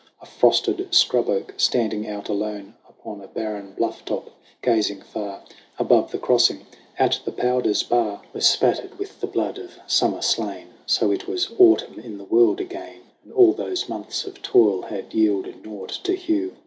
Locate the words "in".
11.99-12.17